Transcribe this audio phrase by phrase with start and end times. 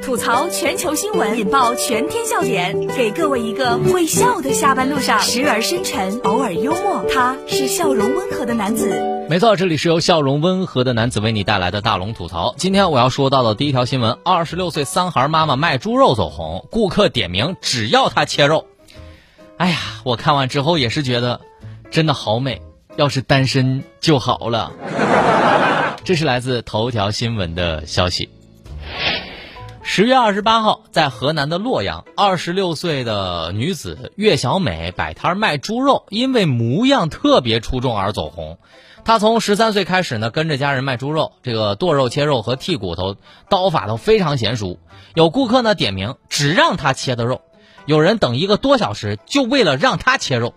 [0.00, 8.88] 吐槽全球新闻，引爆全天笑点，给各位一个会笑的下班路上，时而深沉，偶尔幽默，他是笑容温和的男子。
[9.28, 12.54] 没错，这里是由笑容温和的男子为你带来的大龙吐槽。
[12.56, 18.66] 今天我要说到的第一条新闻：二十六岁三孩妈妈卖猪肉走红，顾客点名只要她切肉。
[19.56, 21.40] 哎呀，我看完之后也是觉得，
[21.90, 22.62] 真的好美，
[22.96, 24.72] 要是单身就好了。
[26.04, 28.28] 这是来自头条新闻的消息。
[29.84, 38.58] 十月二十八号，在河南的洛阳，二十六岁的女子岳小美摆摊卖猪肉，因为模样特别出众而走红。
[39.04, 43.16] 她从十三岁开始呢，跟着家人卖猪肉，这个剁肉、切肉和剔骨头
[43.48, 44.78] 刀法都非常娴熟。
[45.14, 47.42] 有顾客呢点名只让她切的肉，
[47.84, 50.54] 有人等一个多小时就为了让她切肉。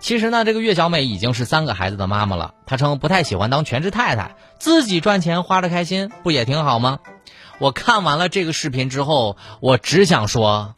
[0.00, 2.54] 其实呢，这个岳小美已经是三个孩子的妈妈了。
[2.66, 6.98] 她称不太喜欢当全职太太，自己赚钱花的开心，不也挺好吗？
[7.58, 10.74] 我看完了这个视频之后，我只想说。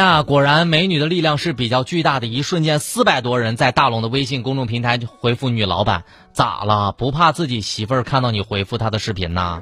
[0.00, 2.26] 呀，果然美女的力量是比较巨大的。
[2.26, 6.92] 一瞬间，四百多人在大龙的微信公众平台回复女老板：“咋了？
[6.92, 9.60] 不怕自己媳妇儿看到你回复她的视频呐？”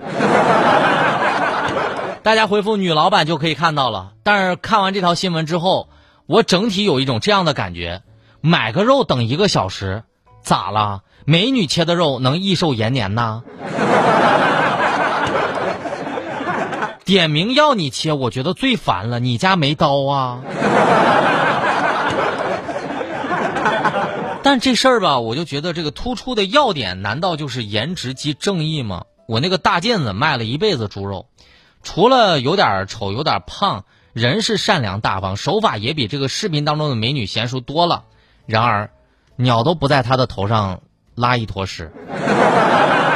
[2.23, 4.13] 大家回复女老板就可以看到了。
[4.23, 5.89] 但是看完这条新闻之后，
[6.27, 8.03] 我整体有一种这样的感觉：
[8.41, 10.05] 买个肉等一个小时，
[10.43, 11.01] 咋了？
[11.25, 13.43] 美女切的肉能益寿延年呐？
[17.09, 19.19] 点名要你切，我觉得最烦了。
[19.19, 20.43] 你家没刀啊？
[24.45, 29.05] 但这事儿吧，我就觉得这个突出的要点，难道就是颜值即正义吗？
[29.25, 31.25] 我那个大妗子卖了一辈子猪肉，
[31.83, 38.05] 除了有点丑、有点胖，人是善良大方，手法也比这个视频当中的美女娴熟多了。
[38.45, 38.91] 然而，
[39.37, 40.83] 鸟都不在他的头上
[41.15, 41.91] 拉一坨屎。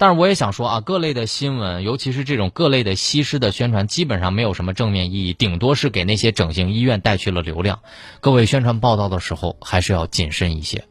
[0.00, 7.80] 但是我也想说啊，各类的新闻，尤其是这种各类的西施的宣传，基本上没有什么正面意义，顶多是给那些整形医院带去了流量。
[8.20, 10.84] 各位宣传报道的时候，还是要谨慎一些。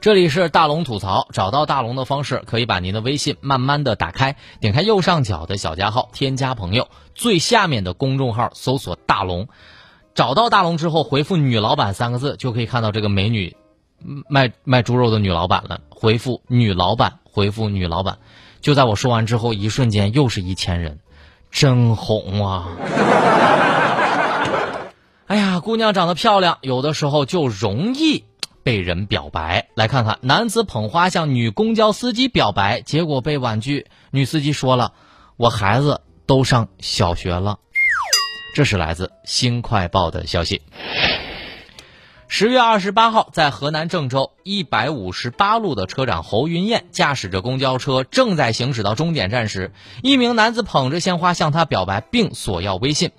[0.00, 6.86] 这里是大龙吐槽，找到大龙的方式，可以把您的微信慢慢的打开，点开右上角的小加号，添加朋友，
[7.16, 9.48] 最下面的公众号搜索大龙，
[10.14, 13.56] 找到大龙之后，回复“女老板”三个字，就可以看到这个美女。
[14.28, 18.18] 卖卖猪肉的女老板了，回复女老板，回复女老板，
[18.60, 21.00] 就在我说完之后，一瞬间又是一千人，
[21.50, 22.68] 真红啊！
[25.26, 28.24] 哎呀，姑娘长得漂亮，有的时候就容易
[28.62, 29.68] 被人表白。
[29.74, 33.86] 来看看，男子捧花向女公交司机表白，结果被婉拒。
[34.10, 34.92] 女司机说了
[35.38, 37.58] ：“我孩子都上小学了。”
[38.54, 40.60] 这是来自《新快报》的消息。
[42.34, 49.70] 十月二十八号，在河南郑州一百五十八路的车长侯云燕驾驶着公交车正在行驶到终点站时，
[50.02, 53.10] 一名男子捧着鲜花向她表白并索要微信。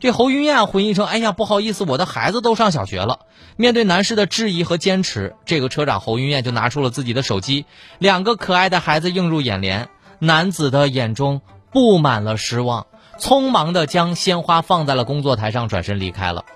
[0.00, 3.18] 这侯云燕回应称：“哎呀，不好意思，我的孩子都上小学了。”
[3.56, 7.66] 面对男士的质疑和坚持，这个车长侯云燕就拿出了自己的手机，
[7.98, 12.86] 两个可爱的孩子映入眼帘，男子的眼中布满了失望，
[13.18, 16.46] 匆忙的将鲜花放在了工作台上，转身离开了。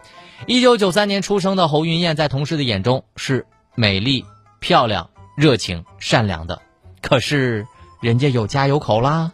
[0.44, 4.24] 一九九三年出生的侯云燕，在同事的眼中是美丽、
[4.60, 6.60] 漂亮、热情、善良的，
[7.00, 7.66] 可是
[8.00, 9.32] 人家有家有口啦。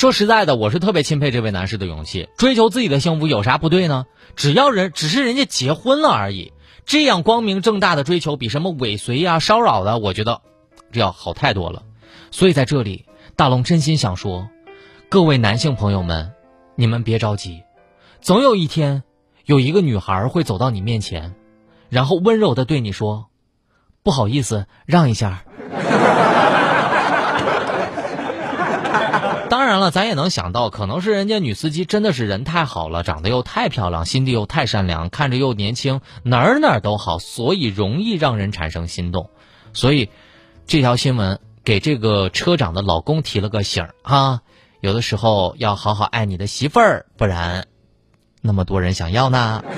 [0.00, 2.30] 说实在的，我是特别钦佩这位男士的勇气。
[2.38, 4.06] 追求自己的幸福有啥不对呢？
[4.34, 6.54] 只要人只是人家结婚了而已，
[6.86, 10.40] 这样光明正大的追求比什么尾随呀、骚扰的，我觉得
[10.90, 11.82] 这要好太多了。
[12.30, 13.04] 所以在这里，
[13.36, 14.48] 大龙真心想说，
[15.10, 16.32] 各位男性朋友们，
[16.76, 17.62] 你们别着急，
[18.22, 19.02] 总有一天，
[19.44, 21.34] 有一个女孩会走到你面前，
[21.90, 23.26] 然后温柔的对你说
[24.02, 25.44] ：“不好意思，让一下。”
[29.50, 39.30] 当那，咱也能想到，可能是人家女司机真的是人太好了，长得又太漂亮，心地又太善良，看着又年轻，哪儿哪儿都好，所以容易让人产生心动。
[39.72, 40.10] 所以，
[40.66, 44.42] 这条新闻给这个车长的老公提了个醒儿啊，
[44.80, 47.66] 有的时候要好好爱你的媳妇儿，不然
[48.40, 49.64] 那么多人想要呢。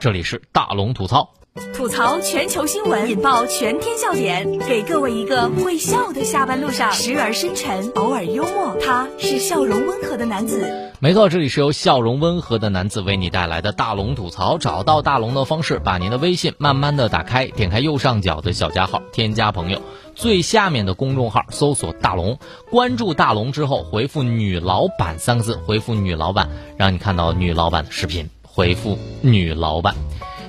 [0.00, 1.30] 这里是大龙吐槽。
[1.74, 8.76] 吐槽全球新闻，引爆全天笑点，给各位一个会笑的下班路上，时而深沉，偶尔幽默。
[8.78, 10.92] 他是笑容温和的男子。
[10.98, 14.58] 没错，这里是由笑容温和的男子为你带来的大龙吐槽。
[14.58, 19.80] 找到大龙的方式，把您的微信慢慢的打开，点开右上角的小加号，添加朋友，
[20.14, 22.38] 最下面的公众号搜索大龙，
[22.70, 29.94] 关注大龙之后回复“女老板”三个字，回复“女老板”，让你看到女老板的视频，回复“女老板”。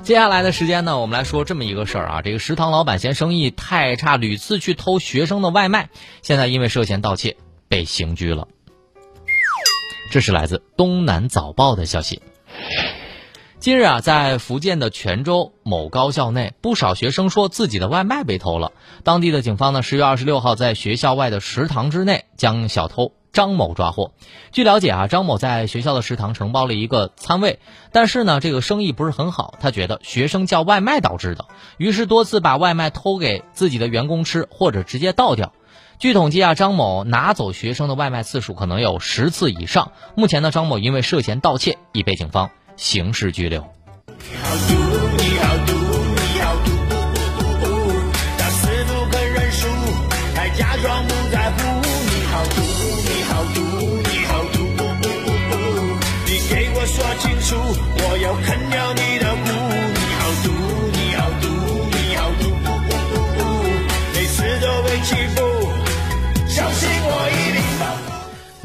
[0.07, 5.89] 接下来的时间呢，我们来说这么一个事儿啊，这个食堂老板嫌生意太差，屡次去偷学生的外卖，
[6.21, 7.35] 现在因为涉嫌盗窃
[7.67, 8.47] 被刑拘了。
[10.09, 12.21] 这是来自《东南早报》的消息。
[13.59, 18.71] 近日啊，在福建的泉州某高校内，不少学生说自己的外卖被偷了。
[19.03, 23.11] 当地的警方呢，十月二十六号在学校外的食堂之内将小偷。
[23.33, 24.11] 张某抓获。
[24.51, 27.59] 据了解啊，张某在学校的食堂承包了一个餐位，
[27.91, 29.55] 但是呢，这个生意不是很好。
[29.59, 31.45] 他觉得学生叫外卖导致的，
[31.77, 35.53] 于是多次把外卖偷给自己的员工吃，或者直接倒掉。
[35.99, 39.91] 据统计啊，张某拿走学生的外卖次数可能有十次以上。
[40.15, 43.65] 目前呢，张某因为涉嫌盗窃，已被警方刑事拘留。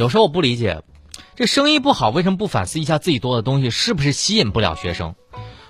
[0.03, 0.83] 有时候我不理解，
[1.37, 5.15] 这生意不好为什么不反思一下自己做的东西是不是吸引不了学生？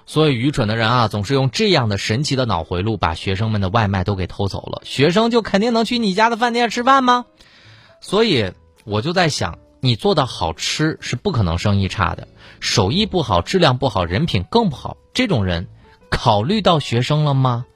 [0.06, 4.80] 所以愚蠢的人啊，总是用这样的神奇的脑回路，把学生们的外卖都给偷走了。
[4.86, 7.26] 学生就肯定能去你家的饭店吃饭吗？
[8.00, 15.68] 所以我就在想，你做的好吃是不可能生意差的，手艺不好、质量不好、人品更不好，这种人
[16.08, 17.66] 考虑到学生了吗？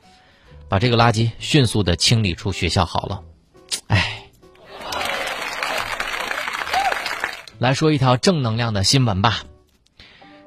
[0.70, 3.20] 把这个垃圾迅速的清理出学校好了。
[3.88, 4.15] 哎。
[7.58, 9.43] 来说一条正能量的新闻吧。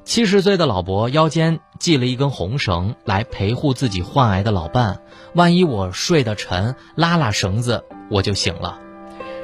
[0.04, 5.02] 七十岁的老伯腰间系了一根红绳来陪护自己患癌的老伴，
[5.34, 8.80] 万一我睡得沉，拉拉绳子我就醒了。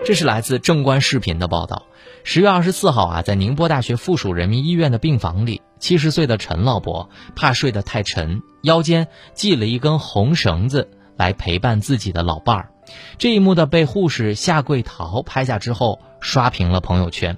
[0.03, 1.83] 这是来自正观视频的报道。
[2.23, 12.69] 十月二十四号啊，在宁波大学附属人民医院的病房里，七十岁的陈老伯怕睡得太沉，腰间系了一根红绳子来陪伴自己的老伴儿。
[13.19, 17.37] 这一幕的被护士夏桂桃拍下之后，刷屏了朋友圈。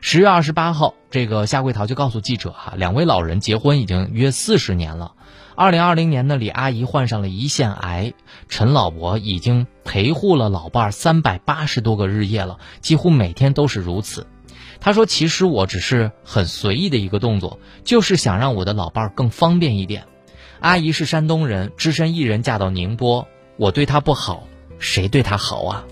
[0.00, 5.12] 十月二十八号，这个夏桂桃就告诉记者哈，两位老人结婚已经约四十年了。
[5.54, 8.12] 二零二零年呢，李阿姨患上了胰腺癌，
[8.48, 14.26] 陈老伯已经陪护了老伴儿三百八十多个日夜了，几乎每天都是如此。
[14.78, 20.04] 他说：“其实我只是很随意的一个动作，就是想让我的老伴儿更方便一点。
[20.60, 24.46] 阿姨是山东人，只身一人嫁到宁波，我对她不好，
[24.78, 25.84] 谁对她好啊？”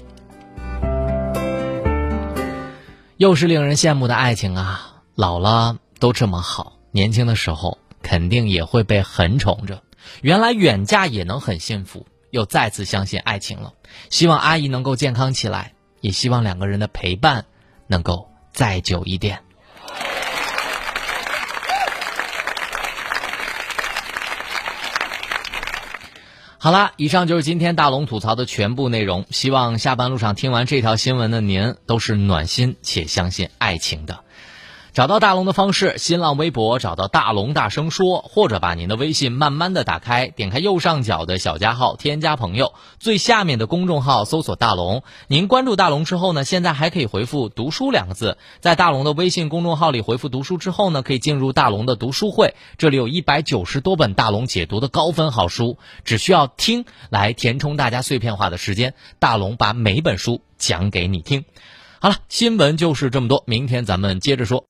[3.16, 5.02] 又是令人羡慕的爱情啊！
[5.14, 9.84] 老了都这么好，年轻的时候肯定也会被很宠着。
[10.20, 13.74] 原来远嫁也能很幸福，又再次相信爱情了。
[14.10, 17.44] 希望阿姨能够健康起来，也希望两个人的陪伴
[17.86, 19.43] 能够再久一点。
[26.64, 29.26] 好啦，以上就是今天大龙吐槽的全部内容。
[29.28, 34.20] 希望下班路上听完这条新闻的您，都是暖心且相信爱情的。
[34.94, 45.02] 找到大龙的方式：新浪微博找到大龙大声说，或者把您的微信慢慢的打开，点开右上角的小加号，添加朋友，最下面的公众号搜索大龙。
[45.26, 61.44] 您关注大龙之后呢，现在还可以回复“读书”两个字，在大龙的微信公众号里回复“读书”之后呢，可以进入大龙的读书会，这里有一百九十多本大龙解读的高分好书，只需要听来填充大家碎片化的时间，大龙把每本书讲给你听。
[61.98, 64.62] 好了，新闻就是这么多，明天咱们接着说。